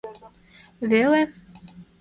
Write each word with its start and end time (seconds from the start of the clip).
—Веле?! 0.91 1.21